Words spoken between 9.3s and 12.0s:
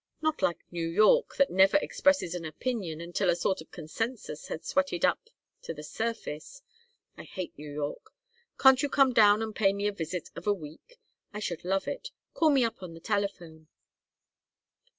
and pay me a visit of a week? I should love